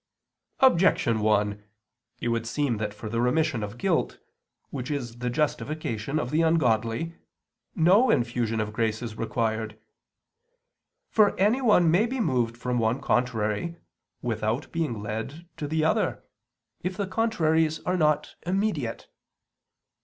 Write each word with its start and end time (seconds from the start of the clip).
Objection 0.61 1.19
1: 1.19 1.63
It 2.21 2.29
would 2.29 2.47
seem 2.47 2.77
that 2.77 2.91
for 2.91 3.07
the 3.07 3.21
remission 3.21 3.61
of 3.61 3.77
guilt, 3.77 4.17
which 4.71 4.89
is 4.89 5.19
the 5.19 5.29
justification 5.29 6.17
of 6.17 6.31
the 6.31 6.41
ungodly, 6.41 7.13
no 7.75 8.09
infusion 8.09 8.59
of 8.59 8.73
grace 8.73 9.03
is 9.03 9.15
required. 9.15 9.77
For 11.11 11.39
anyone 11.39 11.91
may 11.91 12.07
be 12.07 12.19
moved 12.19 12.57
from 12.57 12.79
one 12.79 12.99
contrary 12.99 13.77
without 14.23 14.71
being 14.71 15.03
led 15.03 15.47
to 15.57 15.67
the 15.67 15.85
other, 15.85 16.23
if 16.81 16.97
the 16.97 17.05
contraries 17.05 17.79
are 17.81 17.95
not 17.95 18.33
immediate. 18.43 19.07